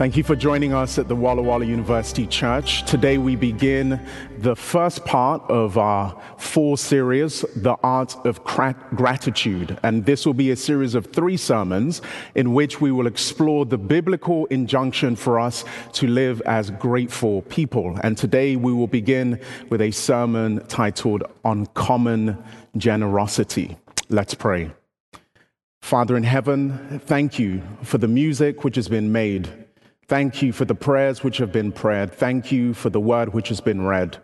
[0.00, 2.86] Thank you for joining us at the Walla Walla University Church.
[2.86, 4.00] Today we begin
[4.38, 9.78] the first part of our four series, The Art of Gratitude.
[9.82, 12.00] And this will be a series of three sermons
[12.34, 17.98] in which we will explore the biblical injunction for us to live as grateful people.
[18.02, 19.38] And today we will begin
[19.68, 22.42] with a sermon titled Uncommon
[22.74, 23.76] Generosity.
[24.08, 24.70] Let's pray.
[25.82, 29.59] Father in heaven, thank you for the music which has been made
[30.10, 32.12] Thank you for the prayers which have been prayed.
[32.12, 34.18] Thank you for the word which has been read.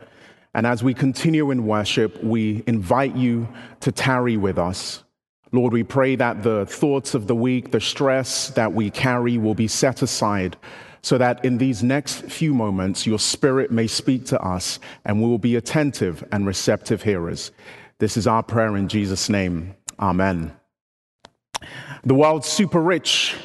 [0.52, 3.46] And as we continue in worship, we invite you
[3.82, 5.04] to tarry with us.
[5.52, 9.54] Lord, we pray that the thoughts of the week, the stress that we carry will
[9.54, 10.56] be set aside
[11.02, 15.28] so that in these next few moments, your spirit may speak to us and we
[15.28, 17.52] will be attentive and receptive hearers.
[18.00, 19.76] This is our prayer in Jesus' name.
[20.00, 20.52] Amen.
[22.02, 23.36] The world's super rich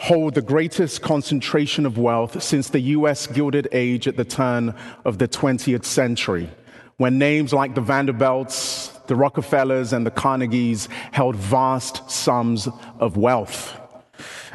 [0.00, 5.18] hold the greatest concentration of wealth since the US Gilded Age at the turn of
[5.18, 6.48] the 20th century,
[6.96, 13.78] when names like the Vanderbilts, the Rockefellers, and the Carnegies held vast sums of wealth.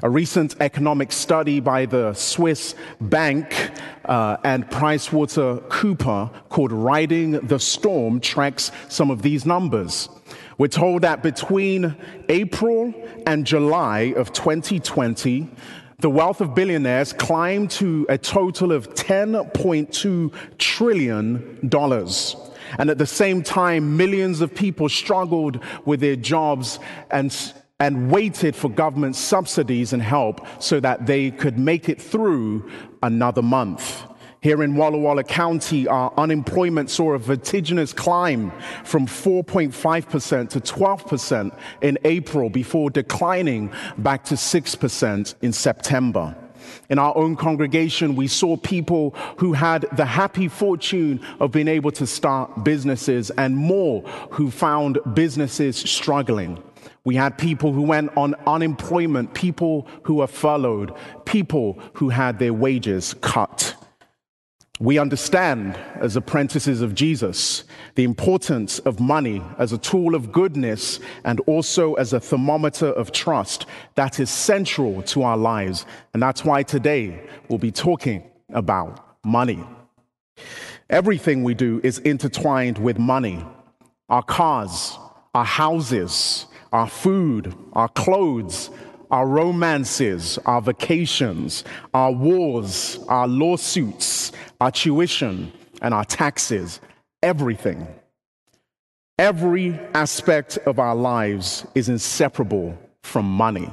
[0.02, 3.72] A recent economic study by the Swiss bank
[4.06, 4.70] uh, and
[5.70, 10.10] Cooper called Riding the Storm tracks some of these numbers.
[10.58, 11.96] We're told that between
[12.30, 12.94] April
[13.26, 15.50] and July of 2020,
[16.00, 21.70] the wealth of billionaires climbed to a total of $10.2 trillion.
[22.80, 26.80] And at the same time, millions of people struggled with their jobs
[27.10, 32.70] and, and waited for government subsidies and help so that they could make it through
[33.02, 34.04] another month.
[34.44, 38.52] Here in Walla Walla County, our unemployment saw a vertiginous climb
[38.84, 46.36] from 4.5% to 12% in April before declining back to 6% in September.
[46.90, 51.92] In our own congregation, we saw people who had the happy fortune of being able
[51.92, 54.02] to start businesses and more
[54.32, 56.62] who found businesses struggling.
[57.06, 60.94] We had people who went on unemployment, people who were furloughed,
[61.24, 63.76] people who had their wages cut.
[64.80, 67.64] We understand as apprentices of Jesus
[67.94, 73.12] the importance of money as a tool of goodness and also as a thermometer of
[73.12, 75.86] trust that is central to our lives.
[76.14, 79.64] And that's why today we'll be talking about money.
[80.90, 83.46] Everything we do is intertwined with money
[84.10, 84.98] our cars,
[85.34, 88.70] our houses, our food, our clothes,
[89.14, 91.64] our romances, our vacations,
[91.94, 95.54] our wars, our lawsuits, our tuition,
[95.84, 96.80] and our taxes,
[97.22, 97.86] everything.
[99.20, 103.70] Every aspect of our lives is inseparable from money.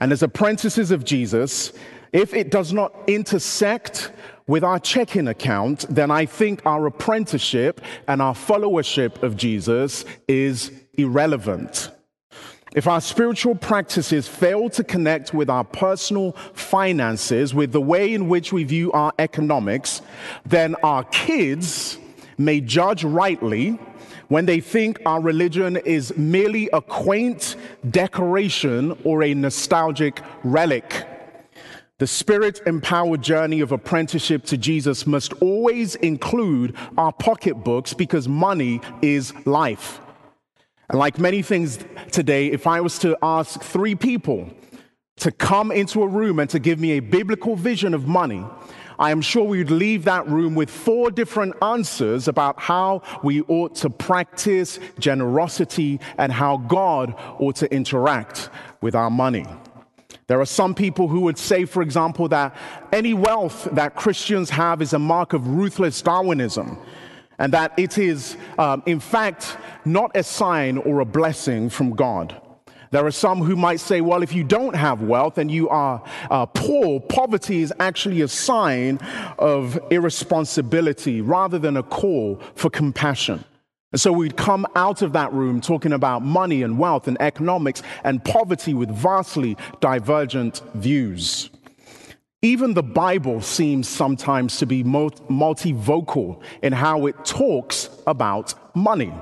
[0.00, 1.72] And as apprentices of Jesus,
[2.12, 4.10] if it does not intersect
[4.48, 10.72] with our checking account, then I think our apprenticeship and our followership of Jesus is
[10.94, 11.92] irrelevant.
[12.72, 18.28] If our spiritual practices fail to connect with our personal finances, with the way in
[18.28, 20.02] which we view our economics,
[20.46, 21.98] then our kids
[22.38, 23.78] may judge rightly
[24.28, 27.56] when they think our religion is merely a quaint
[27.90, 31.06] decoration or a nostalgic relic.
[31.98, 38.80] The spirit empowered journey of apprenticeship to Jesus must always include our pocketbooks because money
[39.02, 40.00] is life.
[40.90, 41.78] And like many things
[42.10, 44.50] today, if I was to ask three people
[45.18, 48.44] to come into a room and to give me a biblical vision of money,
[48.98, 53.42] I am sure we would leave that room with four different answers about how we
[53.42, 59.46] ought to practice generosity and how God ought to interact with our money.
[60.26, 62.56] There are some people who would say, for example, that
[62.92, 66.78] any wealth that Christians have is a mark of ruthless Darwinism
[67.40, 72.40] and that it is, um, in fact, not a sign or a blessing from God.
[72.90, 76.02] There are some who might say, well, if you don't have wealth and you are
[76.30, 78.98] uh, poor, poverty is actually a sign
[79.38, 83.44] of irresponsibility rather than a call for compassion.
[83.92, 87.82] And so we'd come out of that room talking about money and wealth and economics
[88.04, 91.50] and poverty with vastly divergent views.
[92.42, 99.12] Even the Bible seems sometimes to be multivocal in how it talks about money.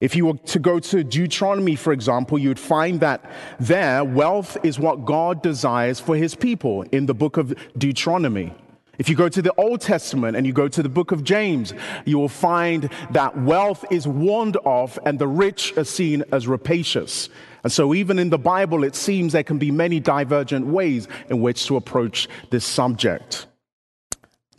[0.00, 4.78] If you were to go to Deuteronomy, for example, you'd find that there, wealth is
[4.78, 8.54] what God desires for his people in the book of Deuteronomy.
[8.98, 11.74] If you go to the Old Testament and you go to the book of James,
[12.04, 17.30] you will find that wealth is warned off and the rich are seen as rapacious.
[17.62, 21.40] And so, even in the Bible, it seems there can be many divergent ways in
[21.40, 23.46] which to approach this subject.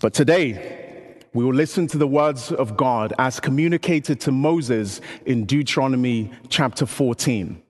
[0.01, 5.45] But today, we will listen to the words of God as communicated to Moses in
[5.45, 7.61] Deuteronomy chapter 14.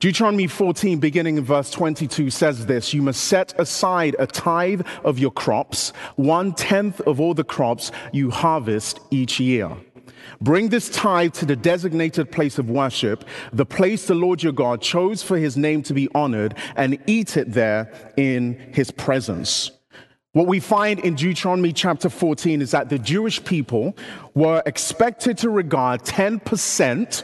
[0.00, 5.18] Deuteronomy 14, beginning in verse 22, says this You must set aside a tithe of
[5.18, 9.70] your crops, one tenth of all the crops you harvest each year.
[10.40, 14.82] Bring this tithe to the designated place of worship, the place the Lord your God
[14.82, 19.70] chose for his name to be honored, and eat it there in his presence.
[20.32, 23.96] What we find in Deuteronomy chapter 14 is that the Jewish people
[24.34, 27.22] were expected to regard 10%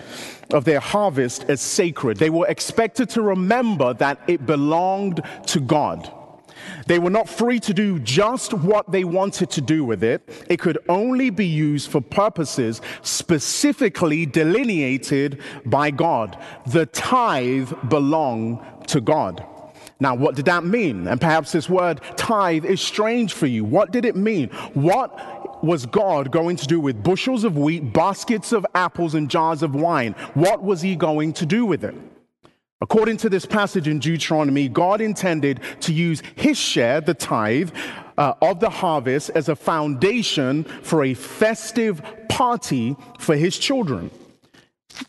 [0.53, 2.19] of their harvest as sacred.
[2.19, 6.13] They were expected to remember that it belonged to God.
[6.87, 10.29] They were not free to do just what they wanted to do with it.
[10.49, 16.39] It could only be used for purposes specifically delineated by God.
[16.67, 19.45] The tithe belonged to God.
[20.01, 21.07] Now, what did that mean?
[21.07, 23.65] And perhaps this word tithe is strange for you.
[23.65, 24.49] What did it mean?
[24.73, 29.63] What was God going to do with bushels of wheat, baskets of apples, and jars
[29.63, 30.15] of wine?
[30.33, 31.95] What was he going to do with it?
[32.83, 37.71] According to this passage in Deuteronomy, God intended to use his share, the tithe,
[38.17, 44.11] uh, of the harvest as a foundation for a festive party for his children.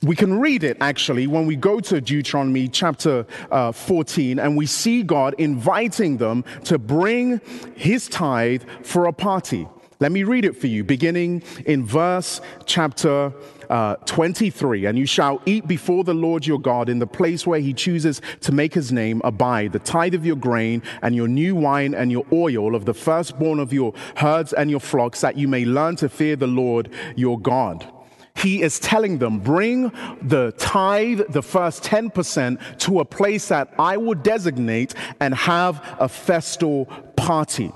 [0.04, 4.66] We can read it actually when we go to Deuteronomy chapter uh, 14 and we
[4.66, 7.40] see God inviting them to bring
[7.76, 9.68] his tithe for a party.
[10.02, 13.32] Let me read it for you, beginning in verse chapter
[13.72, 14.86] uh, 23.
[14.86, 18.22] And you shall eat before the Lord your God in the place where he chooses
[18.42, 22.12] to make his name abide, the tithe of your grain and your new wine and
[22.12, 25.96] your oil of the firstborn of your herds and your flocks, that you may learn
[25.96, 27.92] to fear the Lord your God
[28.34, 29.92] he is telling them, bring
[30.22, 36.08] the tithe, the first 10%, to a place that I will designate and have a
[36.08, 36.86] festal
[37.16, 37.72] party.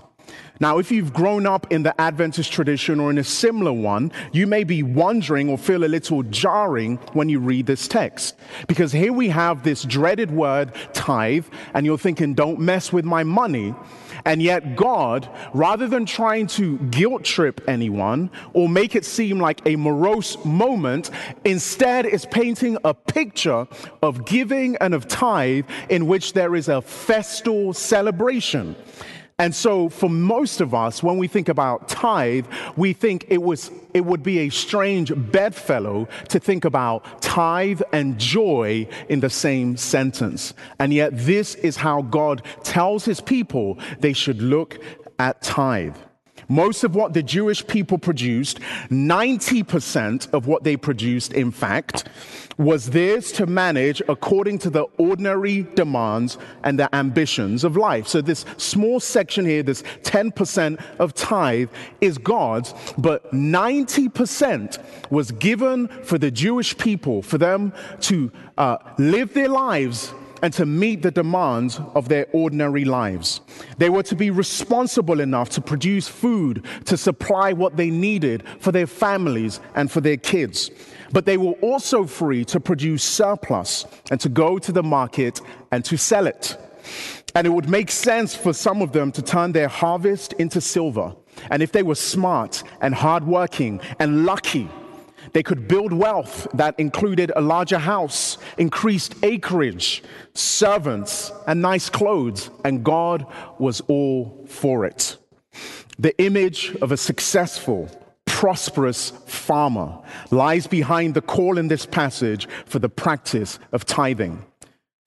[0.59, 4.47] Now, if you've grown up in the Adventist tradition or in a similar one, you
[4.47, 8.35] may be wondering or feel a little jarring when you read this text.
[8.67, 13.23] Because here we have this dreaded word, tithe, and you're thinking, don't mess with my
[13.23, 13.75] money.
[14.23, 19.61] And yet, God, rather than trying to guilt trip anyone or make it seem like
[19.65, 21.11] a morose moment,
[21.43, 23.67] instead is painting a picture
[24.01, 28.75] of giving and of tithe in which there is a festal celebration.
[29.37, 32.45] And so, for most of us, when we think about tithe,
[32.77, 38.17] we think it, was, it would be a strange bedfellow to think about tithe and
[38.17, 40.53] joy in the same sentence.
[40.79, 44.79] And yet, this is how God tells his people they should look
[45.19, 45.97] at tithe.
[46.47, 48.59] Most of what the Jewish people produced,
[48.89, 52.05] 90% of what they produced, in fact,
[52.57, 58.07] was theirs to manage according to the ordinary demands and the ambitions of life.
[58.07, 61.69] So, this small section here, this 10% of tithe,
[61.99, 69.33] is God's, but 90% was given for the Jewish people, for them to uh, live
[69.33, 70.13] their lives
[70.45, 73.41] and to meet the demands of their ordinary lives.
[73.79, 78.71] They were to be responsible enough to produce food to supply what they needed for
[78.71, 80.69] their families and for their kids.
[81.11, 85.83] But they were also free to produce surplus and to go to the market and
[85.85, 86.55] to sell it.
[87.33, 91.15] And it would make sense for some of them to turn their harvest into silver.
[91.49, 94.69] And if they were smart and hardworking and lucky,
[95.35, 100.01] they could build wealth that included a larger house, increased acreage,
[100.33, 103.25] servants, and nice clothes, and God
[103.59, 105.17] was all for it.
[105.99, 107.89] The image of a successful,
[108.23, 109.99] prosperous farmer
[110.31, 114.41] lies behind the call in this passage for the practice of tithing.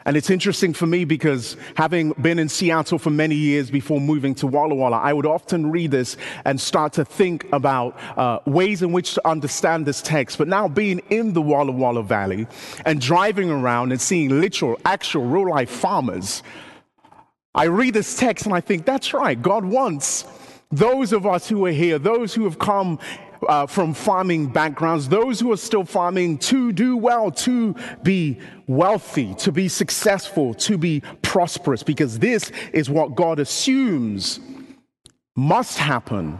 [0.08, 4.34] And it's interesting for me because having been in Seattle for many years before moving
[4.36, 8.80] to Walla Walla, I would often read this and start to think about uh, ways
[8.80, 10.38] in which to understand this text.
[10.38, 12.46] But now being in the Walla Walla Valley
[12.86, 16.42] and driving around and seeing literal, actual, real life farmers,
[17.54, 19.40] I read this text and I think, that's right.
[19.40, 20.24] God wants
[20.70, 22.98] those of us who are here, those who have come
[23.46, 29.34] uh, from farming backgrounds, those who are still farming to do well, to be wealthy,
[29.36, 34.40] to be successful, to be prosperous, because this is what God assumes
[35.36, 36.38] must happen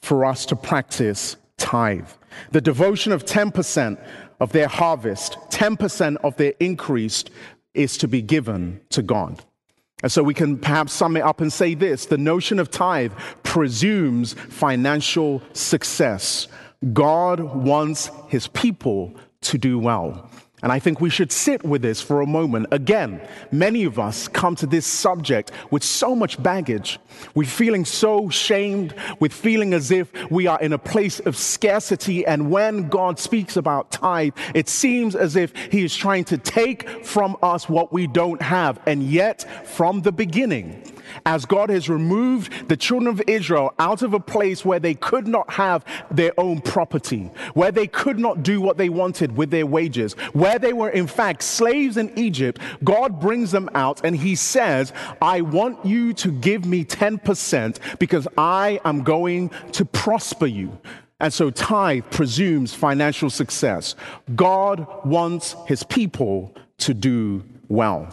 [0.00, 2.08] for us to practice tithe.
[2.52, 4.02] The devotion of 10%
[4.40, 7.24] of their harvest, 10% of their increase
[7.74, 9.44] is to be given to God.
[10.02, 13.12] And so we can perhaps sum it up and say this the notion of tithe
[13.42, 16.48] presumes financial success.
[16.92, 20.30] God wants his people to do well.
[20.62, 22.66] And I think we should sit with this for a moment.
[22.72, 23.20] Again,
[23.52, 26.98] many of us come to this subject with so much baggage.
[27.34, 32.26] We're feeling so shamed, with feeling as if we are in a place of scarcity.
[32.26, 37.04] And when God speaks about tithe, it seems as if He is trying to take
[37.04, 38.80] from us what we don't have.
[38.86, 40.82] And yet, from the beginning,
[41.26, 45.26] as God has removed the children of Israel out of a place where they could
[45.26, 49.66] not have their own property, where they could not do what they wanted with their
[49.66, 54.34] wages, where they were in fact slaves in Egypt, God brings them out and he
[54.34, 60.78] says, I want you to give me 10% because I am going to prosper you.
[61.20, 63.96] And so tithe presumes financial success.
[64.36, 68.08] God wants his people to do well.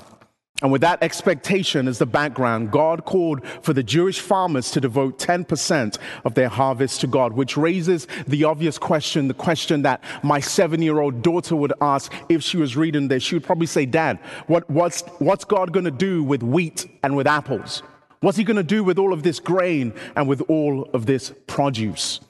[0.66, 5.20] And with that expectation as the background, God called for the Jewish farmers to devote
[5.20, 10.40] 10% of their harvest to God, which raises the obvious question, the question that my
[10.40, 13.22] seven year old daughter would ask if she was reading this.
[13.22, 14.18] She would probably say, Dad,
[14.48, 17.84] what, what's, what's God going to do with wheat and with apples?
[18.22, 21.32] What's he going to do with all of this grain and with all of this
[21.46, 22.22] produce?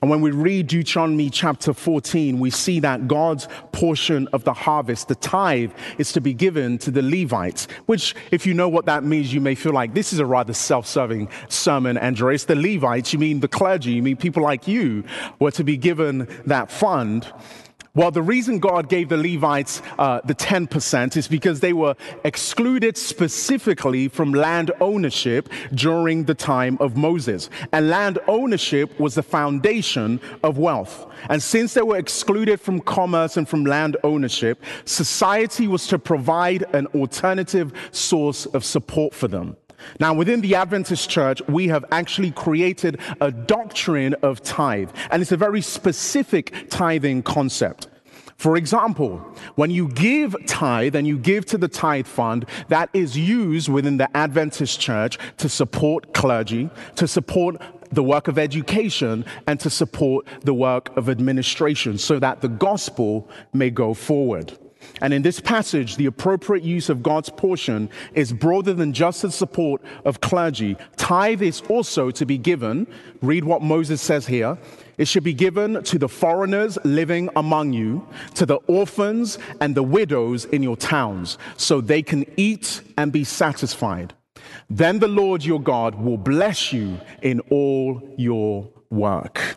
[0.00, 5.08] And when we read Deuteronomy chapter 14, we see that God's portion of the harvest,
[5.08, 9.02] the tithe, is to be given to the Levites, which, if you know what that
[9.02, 12.44] means, you may feel like this is a rather self serving sermon, Andreas.
[12.44, 15.04] The Levites, you mean the clergy, you mean people like you,
[15.40, 17.32] were to be given that fund.
[17.94, 22.96] Well, the reason God gave the Levites uh, the 10% is because they were excluded
[22.96, 27.50] specifically from land ownership during the time of Moses.
[27.72, 31.06] And land ownership was the foundation of wealth.
[31.28, 36.64] And since they were excluded from commerce and from land ownership, society was to provide
[36.74, 39.56] an alternative source of support for them.
[40.00, 45.32] Now, within the Adventist church, we have actually created a doctrine of tithe, and it's
[45.32, 47.88] a very specific tithing concept.
[48.36, 49.18] For example,
[49.56, 53.96] when you give tithe and you give to the tithe fund, that is used within
[53.96, 60.24] the Adventist church to support clergy, to support the work of education, and to support
[60.42, 64.56] the work of administration so that the gospel may go forward.
[65.00, 69.30] And in this passage, the appropriate use of God's portion is broader than just the
[69.30, 70.76] support of clergy.
[70.96, 72.86] Tithe is also to be given,
[73.22, 74.58] read what Moses says here.
[74.96, 79.82] It should be given to the foreigners living among you, to the orphans and the
[79.82, 84.14] widows in your towns, so they can eat and be satisfied.
[84.68, 89.56] Then the Lord your God will bless you in all your work.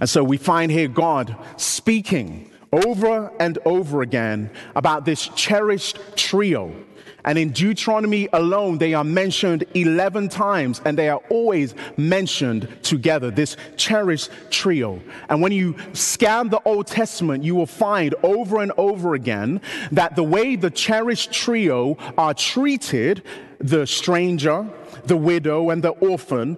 [0.00, 6.74] And so we find here God speaking over and over again about this cherished trio.
[7.24, 13.30] And in Deuteronomy alone, they are mentioned 11 times and they are always mentioned together,
[13.30, 15.00] this cherished trio.
[15.28, 19.60] And when you scan the Old Testament, you will find over and over again
[19.92, 23.22] that the way the cherished trio are treated,
[23.58, 24.66] the stranger,
[25.04, 26.56] the widow, and the orphan,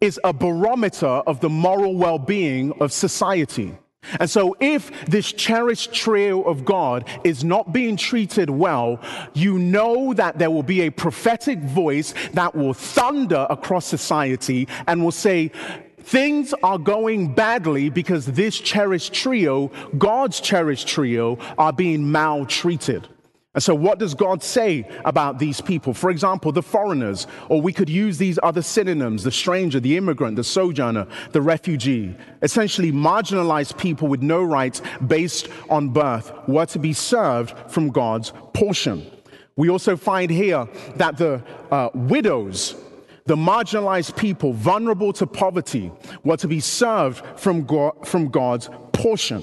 [0.00, 3.76] is a barometer of the moral well being of society.
[4.18, 8.98] And so, if this cherished trio of God is not being treated well,
[9.34, 15.04] you know that there will be a prophetic voice that will thunder across society and
[15.04, 15.52] will say,
[15.98, 23.06] Things are going badly because this cherished trio, God's cherished trio, are being maltreated.
[23.52, 25.92] And so, what does God say about these people?
[25.92, 30.36] For example, the foreigners, or we could use these other synonyms the stranger, the immigrant,
[30.36, 32.16] the sojourner, the refugee.
[32.42, 38.32] Essentially, marginalized people with no rights based on birth were to be served from God's
[38.54, 39.04] portion.
[39.56, 41.42] We also find here that the
[41.72, 42.76] uh, widows,
[43.26, 45.90] the marginalized people vulnerable to poverty,
[46.22, 49.42] were to be served from, God, from God's portion.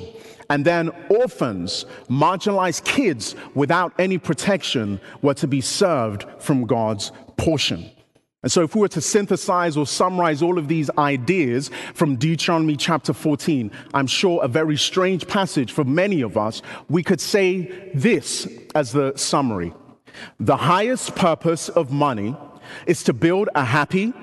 [0.50, 7.90] And then orphans, marginalized kids without any protection were to be served from God's portion.
[8.44, 12.78] And so, if we were to synthesize or summarize all of these ideas from Deuteronomy
[12.78, 17.90] chapter 14, I'm sure a very strange passage for many of us, we could say
[17.94, 19.74] this as the summary
[20.40, 22.38] The highest purpose of money
[22.86, 24.14] is to build a happy,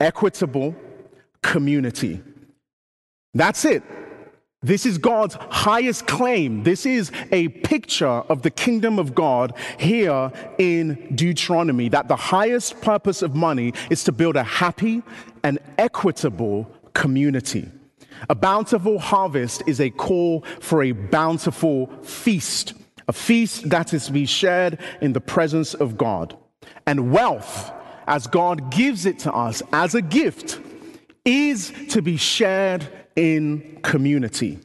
[0.00, 0.74] equitable
[1.42, 2.20] community.
[3.32, 3.82] That's it.
[4.62, 6.64] This is God's highest claim.
[6.64, 12.82] This is a picture of the kingdom of God here in Deuteronomy that the highest
[12.82, 15.02] purpose of money is to build a happy
[15.42, 17.70] and equitable community.
[18.28, 22.74] A bountiful harvest is a call for a bountiful feast,
[23.08, 26.36] a feast that is to be shared in the presence of God.
[26.86, 27.72] And wealth,
[28.06, 30.60] as God gives it to us as a gift,
[31.24, 32.86] is to be shared
[33.20, 34.58] in community.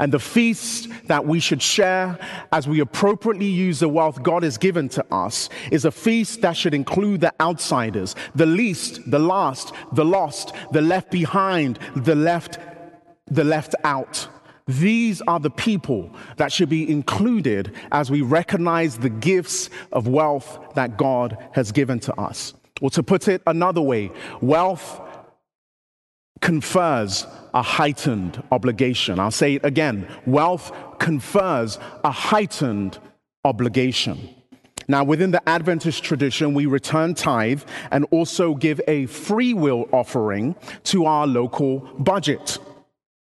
[0.00, 2.18] And the feast that we should share
[2.50, 6.56] as we appropriately use the wealth God has given to us is a feast that
[6.56, 12.58] should include the outsiders, the least, the last, the lost, the left behind, the left,
[13.26, 14.26] the left out.
[14.66, 20.58] These are the people that should be included as we recognize the gifts of wealth
[20.74, 22.54] that God has given to us.
[22.80, 25.00] Or to put it another way, wealth
[26.40, 29.18] confers a heightened obligation.
[29.18, 32.98] I'll say it again wealth confers a heightened
[33.44, 34.28] obligation.
[34.88, 40.56] Now, within the Adventist tradition, we return tithe and also give a free will offering
[40.84, 42.58] to our local budget.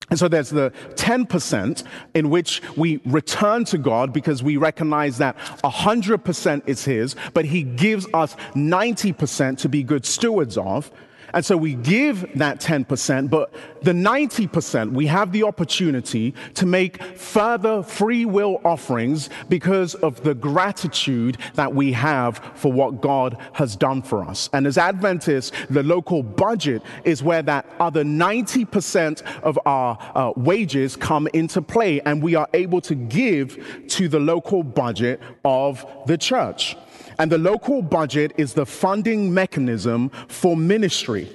[0.08, 1.82] And so there's the 10%
[2.14, 7.62] in which we return to God because we recognize that 100% is His, but He
[7.64, 10.92] gives us 90% to be good stewards of.
[11.36, 13.52] And so we give that 10%, but
[13.82, 20.34] the 90%, we have the opportunity to make further free will offerings because of the
[20.34, 24.48] gratitude that we have for what God has done for us.
[24.54, 30.96] And as Adventists, the local budget is where that other 90% of our uh, wages
[30.96, 36.16] come into play, and we are able to give to the local budget of the
[36.16, 36.78] church.
[37.18, 41.28] And the local budget is the funding mechanism for ministry.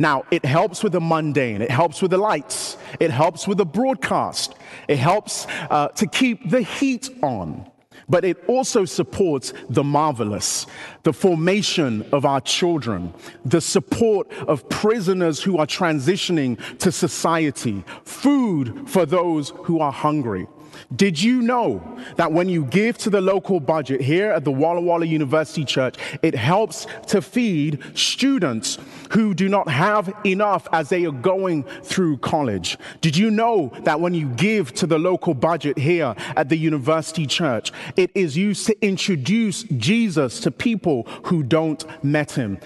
[0.00, 3.64] Now, it helps with the mundane, it helps with the lights, it helps with the
[3.64, 4.56] broadcast,
[4.88, 7.70] it helps uh, to keep the heat on.
[8.08, 10.66] But it also supports the marvelous,
[11.04, 18.90] the formation of our children, the support of prisoners who are transitioning to society, food
[18.90, 20.48] for those who are hungry.
[20.94, 21.82] Did you know
[22.16, 25.96] that when you give to the local budget here at the Walla Walla University Church,
[26.22, 28.78] it helps to feed students
[29.10, 32.78] who do not have enough as they are going through college?
[33.00, 37.26] Did you know that when you give to the local budget here at the University
[37.26, 42.58] Church, it is used to introduce Jesus to people who don't met him?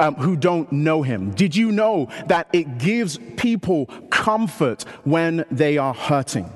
[0.00, 1.32] Um, who don't know him.
[1.32, 6.50] Did you know that it gives people comfort when they are hurting?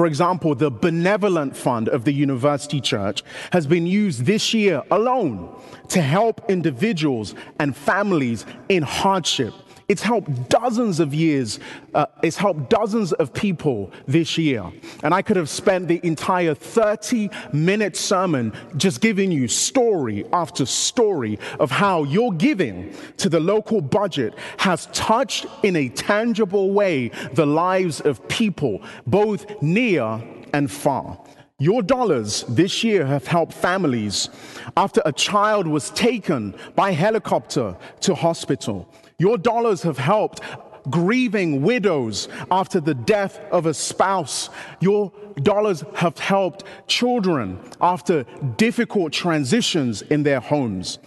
[0.00, 5.54] For example, the benevolent fund of the university church has been used this year alone
[5.88, 9.52] to help individuals and families in hardship
[9.90, 11.58] it's helped dozens of years,
[11.94, 14.70] uh, it's helped dozens of people this year.
[15.02, 20.64] And I could have spent the entire 30 minute sermon just giving you story after
[20.64, 27.08] story of how your giving to the local budget has touched in a tangible way
[27.32, 30.22] the lives of people, both near
[30.52, 31.18] and far.
[31.58, 34.30] Your dollars this year have helped families
[34.76, 38.88] after a child was taken by helicopter to hospital.
[39.20, 40.40] Your dollars have helped
[40.88, 44.48] grieving widows after the death of a spouse.
[44.80, 48.22] Your dollars have helped children after
[48.56, 50.98] difficult transitions in their homes.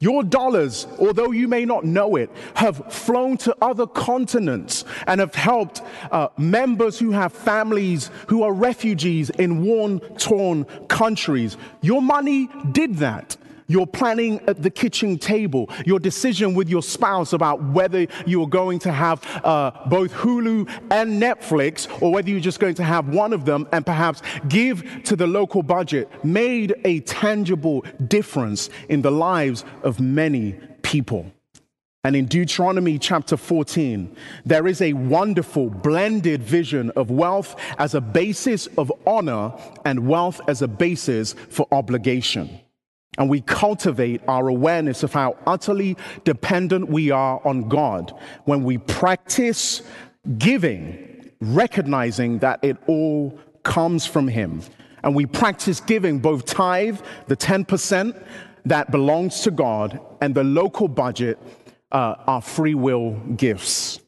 [0.00, 5.36] Your dollars, although you may not know it, have flown to other continents and have
[5.36, 5.80] helped
[6.10, 11.56] uh, members who have families who are refugees in war torn countries.
[11.82, 13.36] Your money did that
[13.70, 18.80] your planning at the kitchen table, your decision with your spouse about whether you're going
[18.80, 23.32] to have uh, both Hulu and Netflix or whether you're just going to have one
[23.32, 29.10] of them and perhaps give to the local budget made a tangible difference in the
[29.12, 31.30] lives of many people.
[32.02, 38.00] And in Deuteronomy chapter 14, there is a wonderful blended vision of wealth as a
[38.00, 39.52] basis of honor
[39.84, 42.58] and wealth as a basis for obligation
[43.18, 48.78] and we cultivate our awareness of how utterly dependent we are on God when we
[48.78, 49.82] practice
[50.38, 54.62] giving, recognizing that it all comes from Him.
[55.02, 58.22] And we practice giving both tithe, the 10%
[58.66, 61.38] that belongs to God, and the local budget,
[61.90, 64.00] uh, our free will gifts.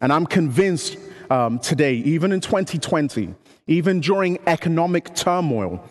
[0.00, 0.98] And I'm convinced
[1.30, 3.34] um, today, even in 2020,
[3.70, 5.82] even during economic turmoil,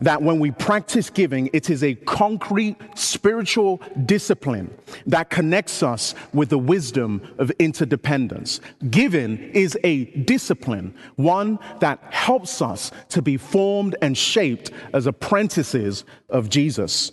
[0.00, 6.48] that when we practice giving, it is a concrete spiritual discipline that connects us with
[6.48, 8.60] the wisdom of interdependence.
[8.90, 16.04] Giving is a discipline, one that helps us to be formed and shaped as apprentices
[16.30, 17.12] of Jesus.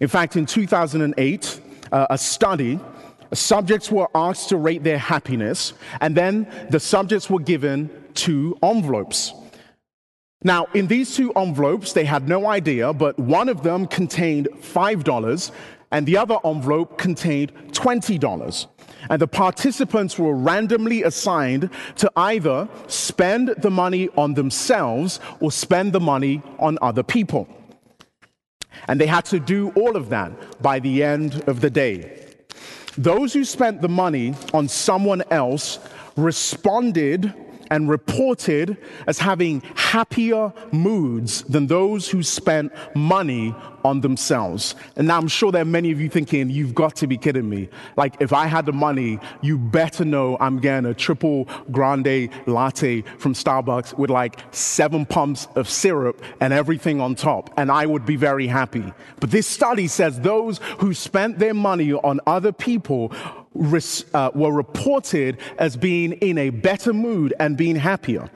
[0.00, 1.60] In fact, in 2008,
[1.92, 2.78] uh, a study
[3.32, 9.32] subjects were asked to rate their happiness, and then the subjects were given two envelopes.
[10.42, 15.50] Now, in these two envelopes, they had no idea, but one of them contained $5
[15.90, 18.66] and the other envelope contained $20.
[19.08, 25.92] And the participants were randomly assigned to either spend the money on themselves or spend
[25.92, 27.48] the money on other people.
[28.88, 32.24] And they had to do all of that by the end of the day.
[32.98, 35.78] Those who spent the money on someone else
[36.16, 37.32] responded
[37.70, 38.76] and reported
[39.06, 44.74] as having happier moods than those who spent money on themselves.
[44.96, 47.48] And now I'm sure there are many of you thinking, you've got to be kidding
[47.48, 47.68] me.
[47.96, 53.02] Like, if I had the money, you better know I'm getting a triple grande latte
[53.18, 58.04] from Starbucks with like seven pumps of syrup and everything on top, and I would
[58.04, 58.92] be very happy.
[59.20, 63.12] But this study says those who spent their money on other people
[64.14, 68.30] uh, were reported as being in a better mood and being happier.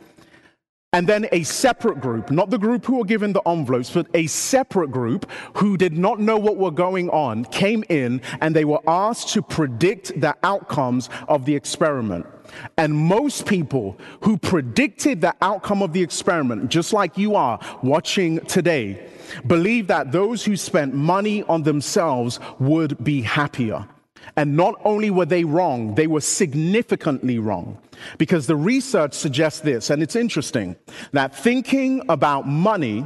[0.93, 4.27] And then a separate group, not the group who were given the envelopes, but a
[4.27, 8.81] separate group who did not know what were going on came in and they were
[8.89, 12.27] asked to predict the outcomes of the experiment.
[12.77, 18.41] And most people who predicted the outcome of the experiment, just like you are watching
[18.47, 19.09] today,
[19.47, 23.87] believe that those who spent money on themselves would be happier.
[24.37, 27.79] And not only were they wrong, they were significantly wrong.
[28.19, 30.77] Because the research suggests this, and it's interesting,
[31.13, 33.05] that thinking about money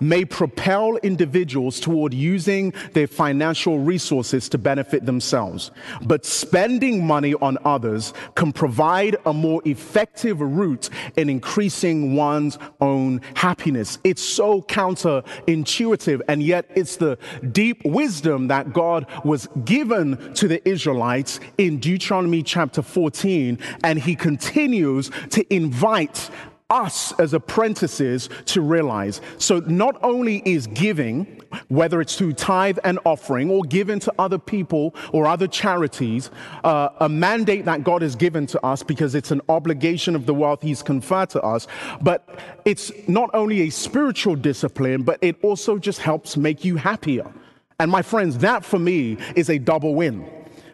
[0.00, 5.70] may propel individuals toward using their financial resources to benefit themselves.
[6.02, 13.20] But spending money on others can provide a more effective route in increasing one's own
[13.34, 13.98] happiness.
[14.04, 17.18] It's so counterintuitive, and yet it's the
[17.52, 24.14] deep wisdom that God was given to the Israelites in Deuteronomy chapter 14, and he
[24.34, 26.28] continues to invite
[26.68, 29.20] us as apprentices to realize.
[29.38, 34.38] So, not only is giving, whether it's through tithe and offering or given to other
[34.38, 36.30] people or other charities,
[36.64, 40.34] uh, a mandate that God has given to us because it's an obligation of the
[40.34, 41.68] wealth He's conferred to us,
[42.00, 47.32] but it's not only a spiritual discipline, but it also just helps make you happier.
[47.78, 50.28] And my friends, that for me is a double win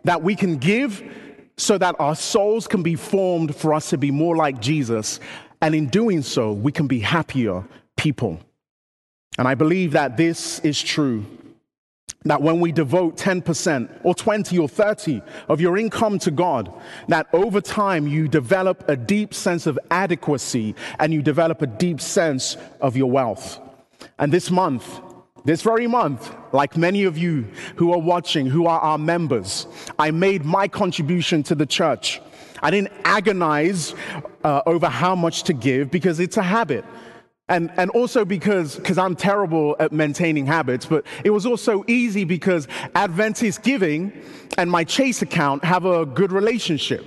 [0.04, 1.02] that we can give
[1.60, 5.20] so that our souls can be formed for us to be more like Jesus.
[5.60, 7.64] And in doing so, we can be happier
[7.96, 8.40] people.
[9.36, 11.24] And I believe that this is true.
[12.24, 16.72] That when we devote 10% or 20 or 30 of your income to God,
[17.08, 22.00] that over time you develop a deep sense of adequacy and you develop a deep
[22.00, 23.58] sense of your wealth.
[24.18, 25.00] And this month,
[25.44, 29.66] this very month, like many of you who are watching, who are our members,
[29.98, 32.20] I made my contribution to the church.
[32.62, 33.94] I didn't agonize
[34.44, 36.84] uh, over how much to give because it's a habit.
[37.48, 42.22] And, and also because because I'm terrible at maintaining habits, but it was also easy
[42.22, 44.12] because Adventist giving
[44.56, 47.04] and my Chase account have a good relationship.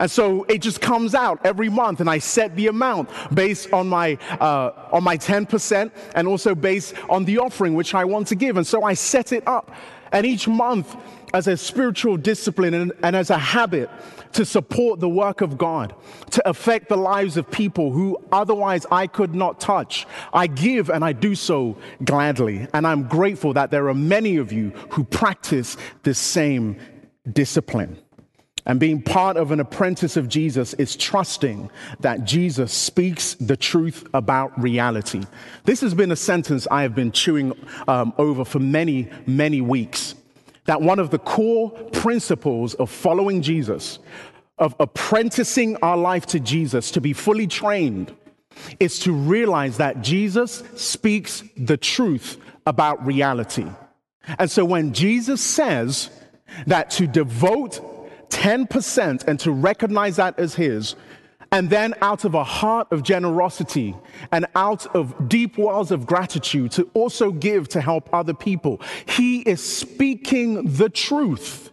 [0.00, 3.86] And so it just comes out every month, and I set the amount based on
[3.86, 8.34] my uh, on my 10%, and also based on the offering which I want to
[8.34, 8.56] give.
[8.56, 9.70] And so I set it up,
[10.10, 10.96] and each month,
[11.32, 13.88] as a spiritual discipline and, and as a habit
[14.32, 15.94] to support the work of God,
[16.30, 21.04] to affect the lives of people who otherwise I could not touch, I give and
[21.04, 22.66] I do so gladly.
[22.72, 26.76] And I'm grateful that there are many of you who practice this same
[27.32, 27.98] discipline.
[28.66, 31.70] And being part of an apprentice of Jesus is trusting
[32.00, 35.22] that Jesus speaks the truth about reality.
[35.64, 37.52] This has been a sentence I have been chewing
[37.88, 40.14] um, over for many, many weeks.
[40.66, 43.98] That one of the core principles of following Jesus,
[44.58, 48.14] of apprenticing our life to Jesus, to be fully trained,
[48.78, 53.66] is to realize that Jesus speaks the truth about reality.
[54.38, 56.10] And so when Jesus says
[56.66, 57.80] that to devote
[58.30, 60.96] 10% and to recognize that as His,
[61.52, 63.94] and then out of a heart of generosity
[64.32, 68.80] and out of deep wells of gratitude to also give to help other people.
[69.06, 71.69] He is speaking the truth.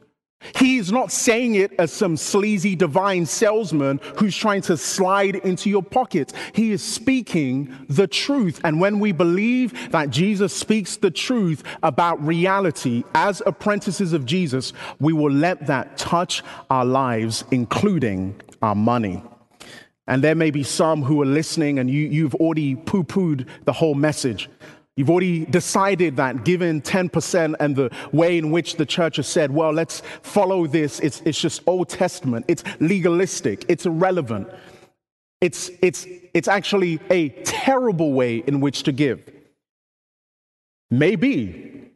[0.55, 5.81] He's not saying it as some sleazy divine salesman who's trying to slide into your
[5.81, 6.31] pocket.
[6.53, 8.61] He is speaking the truth.
[8.63, 14.73] And when we believe that Jesus speaks the truth about reality as apprentices of Jesus,
[14.99, 19.23] we will let that touch our lives, including our money.
[20.07, 23.73] And there may be some who are listening and you, you've already poo pooed the
[23.73, 24.49] whole message.
[24.97, 29.51] You've already decided that given 10% and the way in which the church has said,
[29.51, 34.49] well, let's follow this, it's, it's just Old Testament, it's legalistic, it's irrelevant.
[35.39, 39.21] It's, it's, it's actually a terrible way in which to give.
[40.89, 41.91] Maybe.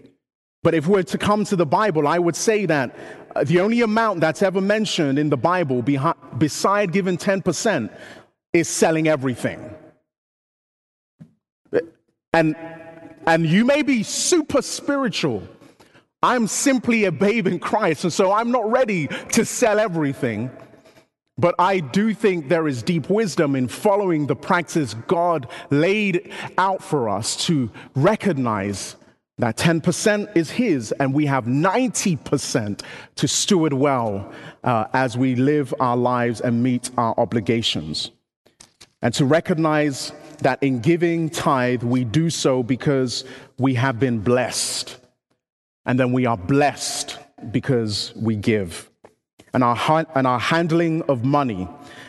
[0.62, 2.96] But if we're to come to the Bible, I would say that
[3.36, 5.82] uh, the only amount that's ever mentioned in the Bible,
[6.38, 7.90] beside giving 10%,
[8.54, 9.74] is selling everything.
[12.34, 12.56] And,
[13.28, 15.44] and you may be super spiritual.
[16.24, 20.52] I'm simply a babe in Christ, and so I'm not ready to sell everything.
[21.38, 26.84] But I do think there is deep wisdom in following the practice God laid out
[26.84, 28.96] for us to recognize
[29.40, 32.84] that 10% is His, and we have 90%
[33.16, 34.32] to steward well
[34.64, 38.12] uh, as we live our lives and meet our obligations.
[39.02, 43.24] And to recognize that in giving tithe, we do so because
[43.58, 44.98] we have been blessed.
[45.86, 47.18] And then we are blessed
[47.52, 48.90] because we give.
[49.54, 51.68] And our, and our handling of money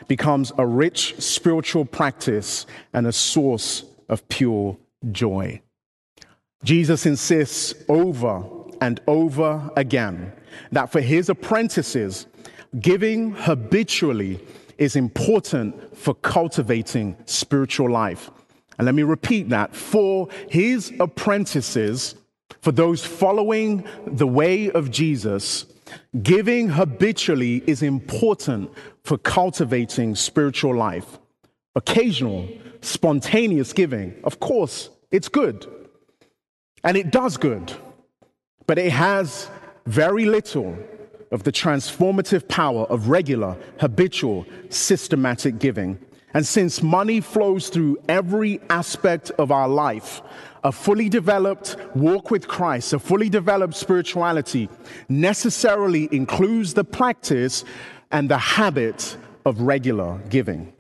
[0.09, 4.77] becomes a rich spiritual practice and a source of pure
[5.11, 5.61] joy.
[6.65, 8.45] Jesus insists over
[8.81, 10.33] and over again
[10.71, 12.27] that for his apprentices,
[12.79, 14.41] giving habitually
[14.79, 18.31] is important for cultivating spiritual life.
[18.79, 22.15] And let me repeat that for his apprentices,
[22.61, 25.67] for those following the way of Jesus,
[26.23, 28.71] giving habitually is important
[29.05, 31.19] for cultivating spiritual life.
[31.75, 32.49] Occasional,
[32.81, 35.67] spontaneous giving, of course, it's good.
[36.85, 37.73] And it does good,
[38.67, 39.49] but it has
[39.87, 40.77] very little
[41.33, 45.99] of the transformative power of regular, habitual, systematic giving.
[46.35, 50.23] And since money flows through every aspect of our life,
[50.65, 54.69] a fully developed walk with Christ, a fully developed spirituality
[55.09, 57.65] necessarily includes the practice
[58.11, 60.73] and the habit of regular giving.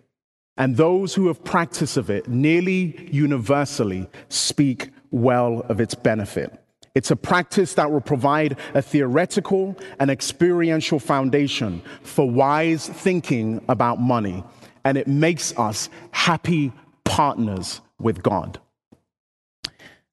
[0.56, 6.62] And those who have practice of it nearly universally speak well of its benefit.
[6.94, 13.98] It's a practice that will provide a theoretical and experiential foundation for wise thinking about
[13.98, 14.44] money,
[14.85, 16.72] and it makes us happy
[17.05, 18.61] partners with God.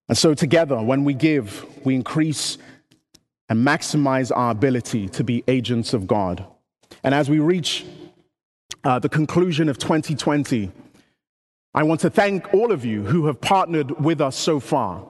[0.07, 2.57] And so, together, when we give, we increase
[3.49, 6.45] and maximize our ability to be agents of God.
[7.03, 7.85] And as we reach
[8.83, 10.71] uh, the conclusion of 2020,
[11.73, 15.05] I want to thank all of you who have partnered with us so far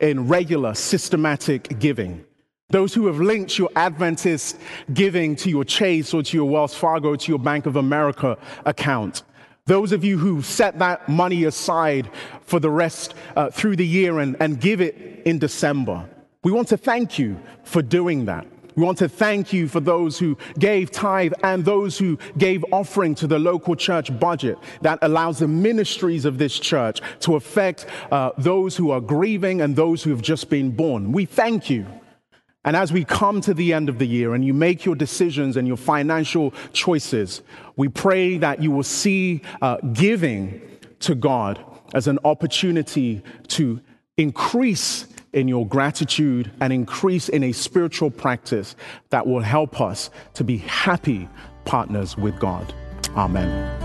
[0.00, 2.24] in regular, systematic giving.
[2.70, 4.56] Those who have linked your Adventist
[4.92, 9.22] giving to your Chase or to your Wells Fargo, to your Bank of America account.
[9.66, 12.10] Those of you who set that money aside
[12.42, 16.08] for the rest uh, through the year and, and give it in December.
[16.42, 18.46] We want to thank you for doing that.
[18.80, 23.14] We want to thank you for those who gave tithe and those who gave offering
[23.16, 28.30] to the local church budget that allows the ministries of this church to affect uh,
[28.38, 31.12] those who are grieving and those who have just been born.
[31.12, 31.84] We thank you.
[32.64, 35.58] And as we come to the end of the year and you make your decisions
[35.58, 37.42] and your financial choices,
[37.76, 40.58] we pray that you will see uh, giving
[41.00, 41.62] to God
[41.92, 43.78] as an opportunity to
[44.16, 48.74] increase in your gratitude and increase in a spiritual practice
[49.10, 51.28] that will help us to be happy
[51.64, 52.74] partners with God.
[53.16, 53.80] Amen.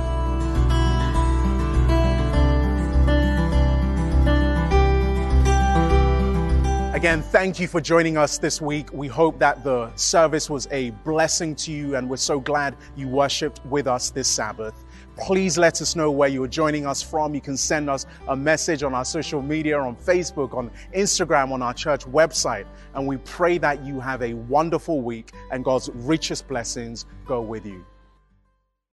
[6.96, 8.92] Again, thank you for joining us this week.
[8.94, 13.10] We hope that the service was a blessing to you, and we're so glad you
[13.10, 14.85] worshiped with us this Sabbath.
[15.17, 17.34] Please let us know where you're joining us from.
[17.34, 21.62] You can send us a message on our social media, on Facebook, on Instagram, on
[21.62, 22.65] our church website.
[22.93, 27.65] And we pray that you have a wonderful week and God's richest blessings go with
[27.65, 27.86] you.